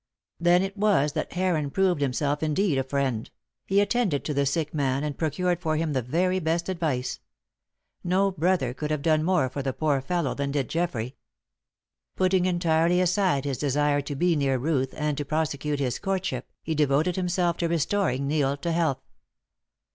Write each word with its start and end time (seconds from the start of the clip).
Then 0.39 0.63
it 0.63 0.75
was 0.75 1.13
that 1.13 1.33
Heron 1.33 1.69
proved 1.69 2.01
himself 2.01 2.41
indeed 2.41 2.79
a 2.79 2.83
friend; 2.83 3.29
he 3.67 3.79
attended 3.79 4.25
to 4.25 4.33
the 4.33 4.47
sick 4.47 4.73
man 4.73 5.03
and 5.03 5.15
procured 5.15 5.61
for 5.61 5.75
him 5.77 5.93
the 5.93 6.01
very 6.01 6.39
best 6.39 6.69
advice. 6.69 7.19
No 8.03 8.31
brother 8.31 8.73
could 8.73 8.89
have 8.89 9.03
done 9.03 9.23
more 9.23 9.47
for 9.47 9.61
the 9.61 9.73
poor 9.73 10.01
fellow 10.01 10.33
than 10.33 10.49
did 10.49 10.69
Geoffrey. 10.69 11.17
Putting 12.15 12.47
entirely 12.47 12.99
aside 12.99 13.45
his 13.45 13.59
desire 13.59 14.01
to 14.01 14.15
be 14.15 14.35
near 14.35 14.57
Ruth 14.57 14.91
and 14.97 15.15
to 15.19 15.23
prosecute 15.23 15.79
his 15.79 15.99
courtship, 15.99 16.51
he 16.63 16.73
devoted 16.73 17.15
himself 17.15 17.57
to 17.57 17.67
restoring 17.67 18.27
Neil 18.27 18.57
to 18.57 18.71
health. 18.71 19.03